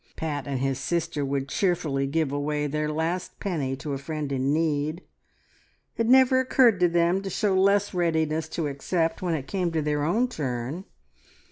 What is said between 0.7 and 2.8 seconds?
sister would cheerfully give away